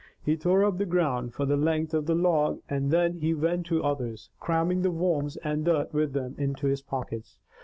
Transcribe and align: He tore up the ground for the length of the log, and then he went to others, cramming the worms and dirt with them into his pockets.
He 0.23 0.35
tore 0.35 0.63
up 0.63 0.79
the 0.79 0.87
ground 0.87 1.31
for 1.35 1.45
the 1.45 1.55
length 1.55 1.93
of 1.93 2.07
the 2.07 2.15
log, 2.15 2.59
and 2.67 2.89
then 2.89 3.19
he 3.19 3.35
went 3.35 3.67
to 3.67 3.83
others, 3.83 4.31
cramming 4.39 4.81
the 4.81 4.89
worms 4.89 5.37
and 5.37 5.63
dirt 5.63 5.93
with 5.93 6.13
them 6.13 6.33
into 6.39 6.65
his 6.65 6.81
pockets. 6.81 7.37